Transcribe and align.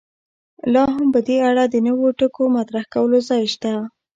لا 0.73 0.83
هم 0.95 1.07
په 1.13 1.19
دې 1.27 1.37
اړه 1.49 1.63
د 1.67 1.75
نویو 1.87 2.09
ټکو 2.19 2.43
مطرح 2.57 2.83
کولو 2.93 3.17
ځای 3.29 3.43
شته. 3.53 3.71